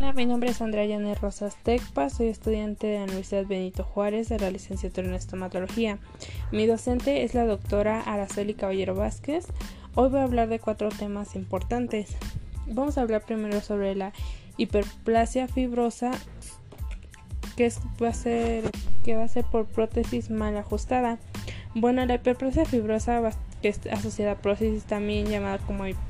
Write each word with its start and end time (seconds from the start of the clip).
Hola, 0.00 0.14
mi 0.14 0.24
nombre 0.24 0.48
es 0.48 0.62
Andrea 0.62 0.86
Yanes 0.86 1.20
Rosas 1.20 1.56
Tecpa, 1.62 2.08
soy 2.08 2.28
estudiante 2.28 2.86
de 2.86 2.96
la 3.00 3.04
Universidad 3.04 3.44
Benito 3.44 3.84
Juárez 3.84 4.30
de 4.30 4.38
la 4.38 4.50
licenciatura 4.50 5.06
en 5.06 5.12
estomatología. 5.12 5.98
Mi 6.52 6.66
docente 6.66 7.22
es 7.22 7.34
la 7.34 7.44
doctora 7.44 8.00
Araceli 8.00 8.54
Caballero 8.54 8.94
Vázquez. 8.94 9.44
Hoy 9.94 10.08
voy 10.08 10.20
a 10.20 10.22
hablar 10.22 10.48
de 10.48 10.58
cuatro 10.58 10.88
temas 10.88 11.36
importantes. 11.36 12.16
Vamos 12.66 12.96
a 12.96 13.02
hablar 13.02 13.26
primero 13.26 13.60
sobre 13.60 13.94
la 13.94 14.14
hiperplasia 14.56 15.48
fibrosa, 15.48 16.12
que 17.58 17.70
va 18.02 18.08
a 18.08 18.14
ser, 18.14 18.70
que 19.04 19.16
va 19.16 19.24
a 19.24 19.28
ser 19.28 19.44
por 19.44 19.66
prótesis 19.66 20.30
mal 20.30 20.56
ajustada. 20.56 21.18
Bueno, 21.74 22.06
la 22.06 22.14
hiperplasia 22.14 22.64
fibrosa, 22.64 23.20
que 23.60 23.68
es 23.68 23.86
asociada 23.92 24.32
a 24.32 24.38
prótesis 24.38 24.84
también 24.84 25.26
llamada 25.26 25.58
como 25.58 25.86
hiperplasia 25.86 26.09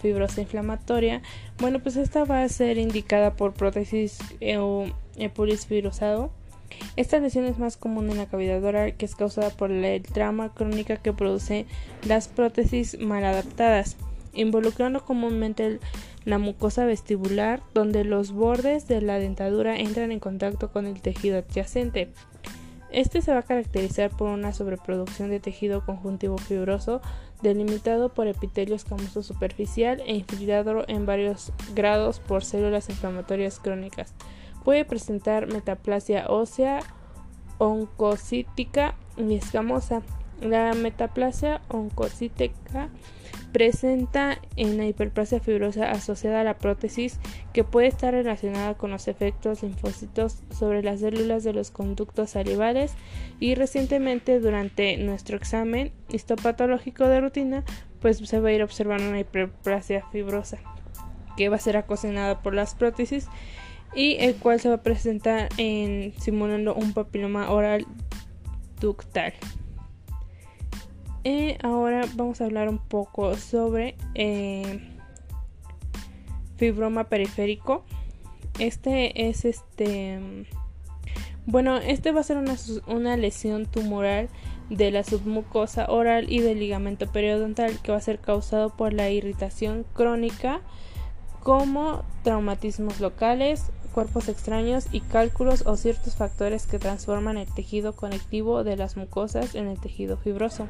fibrosa 0.00 0.40
inflamatoria, 0.40 1.22
bueno, 1.58 1.80
pues 1.80 1.96
esta 1.96 2.24
va 2.24 2.42
a 2.42 2.48
ser 2.48 2.78
indicada 2.78 3.34
por 3.34 3.54
prótesis 3.54 4.18
o 4.58 4.86
epulis 5.16 5.66
fibrosado. 5.66 6.30
Esta 6.96 7.18
lesión 7.18 7.44
es 7.44 7.58
más 7.58 7.76
común 7.76 8.10
en 8.10 8.18
la 8.18 8.26
cavidad 8.26 8.62
oral, 8.64 8.94
que 8.94 9.04
es 9.04 9.14
causada 9.14 9.50
por 9.50 9.70
la 9.70 10.00
trama 10.00 10.52
crónica 10.54 10.96
que 10.96 11.12
produce 11.12 11.66
las 12.06 12.28
prótesis 12.28 12.98
mal 12.98 13.24
adaptadas, 13.24 13.96
involucrando 14.32 15.04
comúnmente 15.04 15.78
la 16.24 16.38
mucosa 16.38 16.84
vestibular, 16.84 17.62
donde 17.74 18.04
los 18.04 18.32
bordes 18.32 18.88
de 18.88 19.00
la 19.00 19.18
dentadura 19.18 19.76
entran 19.76 20.12
en 20.12 20.20
contacto 20.20 20.70
con 20.72 20.86
el 20.86 21.00
tejido 21.00 21.38
adyacente. 21.38 22.10
Este 22.92 23.22
se 23.22 23.32
va 23.32 23.38
a 23.38 23.42
caracterizar 23.42 24.10
por 24.10 24.28
una 24.28 24.52
sobreproducción 24.52 25.30
de 25.30 25.40
tejido 25.40 25.84
conjuntivo 25.84 26.36
fibroso 26.36 27.00
delimitado 27.40 28.10
por 28.10 28.26
epitelio 28.26 28.76
escamoso 28.76 29.22
superficial 29.22 30.02
e 30.06 30.14
infiltrado 30.14 30.84
en 30.88 31.06
varios 31.06 31.52
grados 31.74 32.20
por 32.20 32.44
células 32.44 32.90
inflamatorias 32.90 33.58
crónicas. 33.58 34.12
Puede 34.62 34.84
presentar 34.84 35.46
metaplasia 35.46 36.26
ósea, 36.28 36.80
oncocítica 37.58 38.94
y 39.16 39.34
escamosa. 39.34 40.02
La 40.42 40.74
metaplasia 40.74 41.62
oncocítica 41.68 42.90
presenta 43.52 44.40
en 44.56 44.78
la 44.78 44.86
hiperplasia 44.86 45.40
fibrosa 45.40 45.90
asociada 45.90 46.40
a 46.40 46.44
la 46.44 46.58
prótesis 46.58 47.20
que 47.52 47.64
puede 47.64 47.86
estar 47.86 48.14
relacionada 48.14 48.74
con 48.74 48.90
los 48.90 49.08
efectos 49.08 49.62
linfocitos 49.62 50.38
sobre 50.50 50.82
las 50.82 51.00
células 51.00 51.44
de 51.44 51.52
los 51.52 51.70
conductos 51.70 52.30
salivales 52.30 52.94
y 53.40 53.54
recientemente 53.54 54.40
durante 54.40 54.96
nuestro 54.96 55.36
examen 55.36 55.92
histopatológico 56.08 57.06
de 57.06 57.20
rutina 57.20 57.64
pues 58.00 58.18
se 58.18 58.40
va 58.40 58.48
a 58.48 58.52
ir 58.52 58.62
observando 58.62 59.08
una 59.08 59.20
hiperplasia 59.20 60.04
fibrosa 60.10 60.58
que 61.36 61.48
va 61.48 61.56
a 61.56 61.60
ser 61.60 61.76
acocinada 61.76 62.42
por 62.42 62.54
las 62.54 62.74
prótesis 62.74 63.28
y 63.94 64.16
el 64.20 64.36
cual 64.36 64.60
se 64.60 64.68
va 64.68 64.76
a 64.76 64.82
presentar 64.82 65.48
en 65.58 66.14
simulando 66.18 66.74
un 66.74 66.94
papiloma 66.94 67.50
oral 67.50 67.86
ductal. 68.80 69.34
Y 71.24 71.56
ahora 71.62 72.02
vamos 72.14 72.40
a 72.40 72.46
hablar 72.46 72.68
un 72.68 72.78
poco 72.78 73.36
sobre 73.36 73.96
eh, 74.14 74.80
fibroma 76.56 77.04
periférico. 77.04 77.84
Este 78.58 79.28
es 79.28 79.44
este. 79.44 80.46
Bueno, 81.46 81.76
este 81.78 82.12
va 82.12 82.20
a 82.20 82.24
ser 82.24 82.38
una, 82.38 82.56
una, 82.86 83.16
lesión 83.16 83.66
tumoral 83.66 84.28
de 84.68 84.90
la 84.90 85.04
submucosa 85.04 85.86
oral 85.90 86.30
y 86.30 86.40
del 86.40 86.60
ligamento 86.60 87.10
periodontal 87.10 87.80
que 87.82 87.92
va 87.92 87.98
a 87.98 88.00
ser 88.00 88.20
causado 88.20 88.70
por 88.70 88.92
la 88.92 89.10
irritación 89.10 89.84
crónica 89.92 90.60
como 91.42 92.04
traumatismos 92.22 93.00
locales, 93.00 93.72
cuerpos 93.92 94.28
extraños 94.28 94.86
y 94.92 95.00
cálculos 95.00 95.66
o 95.66 95.76
ciertos 95.76 96.14
factores 96.14 96.66
que 96.66 96.78
transforman 96.78 97.36
el 97.36 97.52
tejido 97.52 97.94
conectivo 97.94 98.62
de 98.64 98.76
las 98.76 98.96
mucosas 98.96 99.54
en 99.54 99.66
el 99.66 99.80
tejido 99.80 100.16
fibroso. 100.16 100.68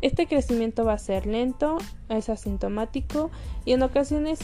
Este 0.00 0.26
crecimiento 0.26 0.84
va 0.84 0.92
a 0.92 0.98
ser 0.98 1.26
lento, 1.26 1.78
es 2.08 2.28
asintomático 2.28 3.30
y 3.64 3.72
en 3.72 3.82
ocasiones 3.82 4.38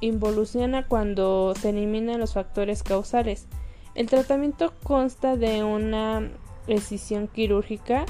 involuciona 0.00 0.86
cuando 0.86 1.54
se 1.58 1.70
eliminan 1.70 2.20
los 2.20 2.34
factores 2.34 2.82
causales. 2.82 3.46
El 3.94 4.08
tratamiento 4.08 4.72
consta 4.82 5.36
de 5.36 5.62
una 5.64 6.30
decisión 6.66 7.28
quirúrgica 7.28 8.04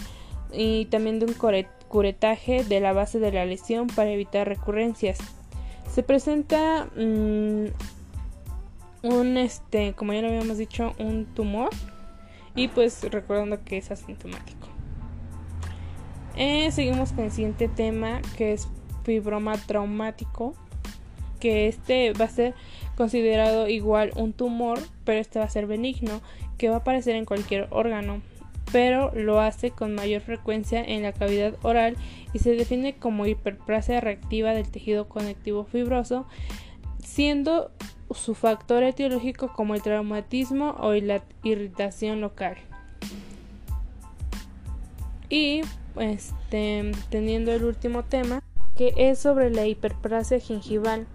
y 0.53 0.87
también 0.87 1.19
de 1.19 1.27
un 1.27 1.35
curetaje 1.89 2.65
de 2.65 2.81
la 2.81 2.93
base 2.93 3.19
de 3.19 3.33
la 3.33 3.45
lesión 3.45 3.87
para 3.87 4.11
evitar 4.11 4.49
recurrencias. 4.49 5.19
Se 5.91 6.03
presenta 6.03 6.89
mm, 6.97 7.67
un 9.03 9.37
este, 9.37 9.93
como 9.95 10.13
ya 10.13 10.23
lo 10.23 10.29
habíamos 10.29 10.59
dicho, 10.59 10.95
un 10.99 11.27
tumor 11.27 11.71
y 12.55 12.69
pues 12.69 13.03
recordando 13.11 13.63
que 13.65 13.79
es 13.79 13.91
asintomático. 13.91 14.62
Eh, 16.37 16.71
seguimos 16.73 17.13
con 17.13 17.25
el 17.25 17.31
siguiente 17.31 17.69
tema 17.69 18.21
que 18.37 18.53
es 18.53 18.69
fibroma 19.05 19.57
traumático, 19.59 20.55
que 21.41 21.69
este 21.69 22.13
va 22.13 22.27
a 22.27 22.29
ser 22.29 22.55
considerado 22.97 23.69
igual 23.69 24.13
un 24.17 24.33
tumor, 24.33 24.79
pero 25.05 25.21
este 25.21 25.39
va 25.39 25.45
a 25.45 25.51
ser 25.51 25.67
benigno, 25.67 26.21
que 26.57 26.69
va 26.69 26.77
a 26.77 26.79
aparecer 26.79 27.17
en 27.17 27.25
cualquier 27.25 27.69
órgano, 27.71 28.23
pero 28.71 29.13
lo 29.15 29.41
hace 29.41 29.71
con 29.71 29.95
mayor 29.95 30.23
frecuencia 30.23 30.83
en 30.83 31.03
la 31.03 31.13
cavidad 31.13 31.55
oral 31.63 31.97
y 32.33 32.39
se 32.39 32.55
define 32.55 32.95
como 32.95 33.27
hiperplasia 33.27 34.01
reactiva 34.01 34.55
del 34.55 34.71
tejido 34.71 35.09
conectivo 35.09 35.65
fibroso, 35.65 36.27
siendo 37.05 37.71
su 38.15 38.35
factor 38.35 38.83
etiológico 38.83 39.53
como 39.53 39.75
el 39.75 39.83
traumatismo 39.83 40.77
o 40.79 40.93
la 40.95 41.23
irritación 41.43 42.21
local. 42.21 42.57
Y 45.29 45.63
este, 45.97 46.93
teniendo 47.11 47.53
el 47.53 47.65
último 47.65 48.05
tema, 48.05 48.43
que 48.77 48.93
es 48.97 49.19
sobre 49.19 49.51
la 49.51 49.67
hiperplasia 49.67 50.39
gingival. 50.41 51.07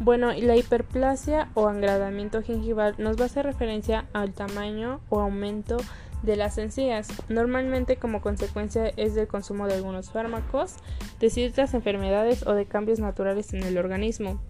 Bueno, 0.00 0.32
la 0.32 0.56
hiperplasia 0.56 1.50
o 1.54 1.68
angradamiento 1.68 2.42
gingival 2.42 2.94
nos 2.98 3.16
va 3.16 3.22
a 3.22 3.26
hacer 3.26 3.46
referencia 3.46 4.06
al 4.12 4.32
tamaño 4.32 5.00
o 5.08 5.20
aumento 5.20 5.76
de 6.24 6.36
las 6.36 6.58
encías, 6.58 7.08
normalmente 7.28 7.96
como 7.96 8.20
consecuencia 8.20 8.88
es 8.96 9.14
del 9.14 9.28
consumo 9.28 9.66
de 9.66 9.74
algunos 9.74 10.10
fármacos, 10.10 10.76
de 11.20 11.30
ciertas 11.30 11.74
enfermedades 11.74 12.46
o 12.46 12.54
de 12.54 12.66
cambios 12.66 12.98
naturales 12.98 13.52
en 13.52 13.62
el 13.62 13.78
organismo. 13.78 14.40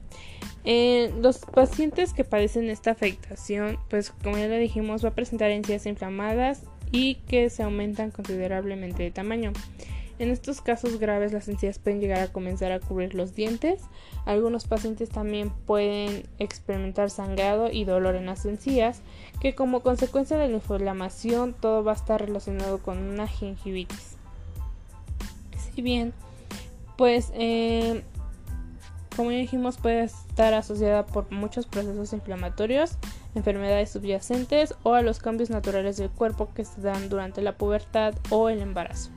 los 0.65 1.39
pacientes 1.39 2.15
que 2.15 2.25
padecen 2.25 2.71
esta 2.71 2.93
afectación, 2.93 3.79
pues 3.91 4.13
como 4.23 4.39
ya 4.39 4.49
le 4.49 4.59
dijimos, 4.59 5.05
va 5.05 5.11
a 5.11 5.15
presentar 5.15 5.51
encías 5.51 5.87
inflamadas 5.87 6.63
y 6.95 7.17
que 7.27 7.51
se 7.51 7.65
aumentan 7.65 8.13
considerablemente 8.13 9.03
de 9.03 9.11
tamaño. 9.11 9.53
En 10.21 10.31
estos 10.31 10.61
casos 10.61 11.01
graves 11.01 11.33
las 11.33 11.49
encías 11.49 11.81
pueden 11.81 12.01
llegar 12.01 12.21
a 12.21 12.29
comenzar 12.29 12.71
a 12.71 12.79
cubrir 12.79 13.17
los 13.17 13.35
dientes. 13.35 13.81
Algunos 14.27 14.69
pacientes 14.69 15.09
también 15.09 15.51
pueden 15.51 16.23
experimentar 16.39 17.11
sangrado 17.11 17.69
y 17.69 17.85
dolor 17.85 18.15
en 18.15 18.27
las 18.27 18.47
encías, 18.47 19.03
que 19.41 19.57
como 19.57 19.81
consecuencia 19.81 20.39
de 20.39 20.47
la 20.47 20.55
inflamación 20.55 21.53
todo 21.53 21.83
va 21.83 21.91
a 21.91 21.97
estar 21.97 22.25
relacionado 22.25 22.79
con 22.79 22.99
una 22.99 23.27
gingivitis. 23.27 24.15
Si 25.75 25.83
bien, 25.83 26.13
pues 26.97 27.33
eh, 27.35 28.05
como 29.17 29.33
ya 29.33 29.39
dijimos, 29.39 29.79
puede 29.79 30.05
estar 30.05 30.55
asociada 30.55 31.07
por 31.07 31.33
muchos 31.33 31.67
procesos 31.67 32.13
inflamatorios, 32.13 32.99
enfermedades 33.35 33.91
subyacentes 33.91 34.75
o 34.83 34.95
a 34.95 35.03
los 35.03 35.19
cambios 35.19 35.51
naturales 35.51 35.97
del 35.97 36.11
cuerpo 36.11 36.51
que 36.55 36.65
se 36.65 36.81
dan 36.81 37.09
durante 37.09 37.43
la 37.43 37.57
pubertad 37.57 38.15
o 38.31 38.49
el 38.49 38.61
embarazo. 38.61 39.11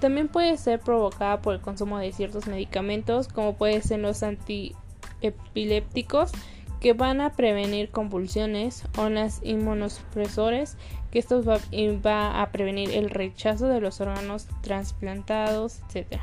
También 0.00 0.28
puede 0.28 0.56
ser 0.56 0.80
provocada 0.80 1.42
por 1.42 1.54
el 1.54 1.60
consumo 1.60 1.98
de 1.98 2.12
ciertos 2.12 2.46
medicamentos, 2.46 3.28
como 3.28 3.56
pueden 3.56 3.82
ser 3.82 4.00
los 4.00 4.22
antiepilépticos, 4.22 6.32
que 6.80 6.94
van 6.94 7.20
a 7.20 7.34
prevenir 7.34 7.90
convulsiones, 7.90 8.84
o 8.96 9.10
los 9.10 9.40
inmunosupresores, 9.42 10.78
que 11.10 11.18
esto 11.18 11.44
va, 11.44 11.58
va 12.04 12.40
a 12.40 12.50
prevenir 12.50 12.92
el 12.92 13.10
rechazo 13.10 13.68
de 13.68 13.80
los 13.80 14.00
órganos 14.00 14.46
trasplantados, 14.62 15.80
etc. 15.94 16.18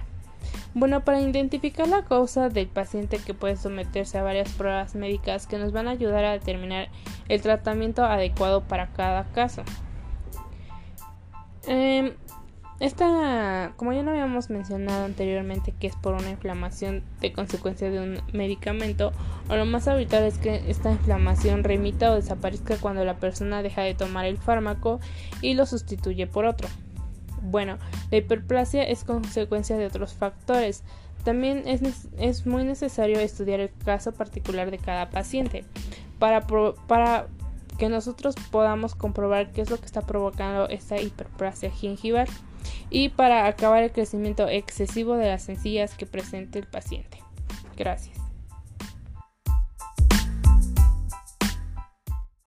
Bueno, 0.79 1.03
para 1.03 1.19
identificar 1.19 1.87
la 1.87 2.03
causa 2.03 2.49
del 2.49 2.67
paciente 2.67 3.17
que 3.17 3.33
puede 3.33 3.55
someterse 3.57 4.19
a 4.19 4.21
varias 4.21 4.51
pruebas 4.51 4.93
médicas 4.93 5.47
que 5.47 5.57
nos 5.57 5.71
van 5.71 5.87
a 5.87 5.91
ayudar 5.91 6.23
a 6.23 6.33
determinar 6.33 6.89
el 7.29 7.41
tratamiento 7.41 8.05
adecuado 8.05 8.61
para 8.61 8.93
cada 8.93 9.23
caso. 9.31 9.63
Eh, 11.67 12.15
esta, 12.79 13.73
como 13.75 13.91
ya 13.91 14.03
lo 14.03 14.11
habíamos 14.11 14.51
mencionado 14.51 15.05
anteriormente, 15.05 15.73
que 15.79 15.87
es 15.87 15.95
por 15.95 16.13
una 16.13 16.29
inflamación 16.29 17.01
de 17.21 17.33
consecuencia 17.33 17.89
de 17.89 17.99
un 17.99 18.21
medicamento, 18.31 19.13
o 19.49 19.55
lo 19.55 19.65
más 19.65 19.87
habitual 19.87 20.25
es 20.25 20.37
que 20.37 20.69
esta 20.69 20.91
inflamación 20.91 21.63
remita 21.63 22.11
o 22.11 22.15
desaparezca 22.15 22.77
cuando 22.77 23.03
la 23.03 23.15
persona 23.15 23.63
deja 23.63 23.81
de 23.81 23.95
tomar 23.95 24.25
el 24.25 24.37
fármaco 24.37 24.99
y 25.41 25.55
lo 25.55 25.65
sustituye 25.65 26.27
por 26.27 26.45
otro. 26.45 26.69
Bueno, 27.49 27.77
la 28.11 28.17
hiperplasia 28.17 28.83
es 28.83 29.05
consecuencia 29.05 29.77
de 29.77 29.85
otros 29.85 30.13
factores, 30.13 30.83
También 31.23 31.63
es, 31.65 31.81
es 32.17 32.45
muy 32.45 32.63
necesario 32.65 33.19
estudiar 33.19 33.61
el 33.61 33.71
caso 33.85 34.11
particular 34.11 34.69
de 34.69 34.77
cada 34.77 35.09
paciente 35.09 35.63
para, 36.19 36.45
para 36.87 37.27
que 37.77 37.87
nosotros 37.89 38.35
podamos 38.51 38.95
comprobar 38.95 39.51
qué 39.51 39.61
es 39.61 39.69
lo 39.69 39.77
que 39.77 39.85
está 39.85 40.01
provocando 40.01 40.67
esta 40.67 40.99
hiperplasia 40.99 41.71
gingival 41.71 42.27
y 42.89 43.09
para 43.09 43.47
acabar 43.47 43.83
el 43.83 43.91
crecimiento 43.91 44.47
excesivo 44.49 45.15
de 45.15 45.27
las 45.27 45.43
sencillas 45.43 45.95
que 45.95 46.05
presente 46.05 46.59
el 46.59 46.67
paciente. 46.67 47.19
Gracias. 47.77 48.16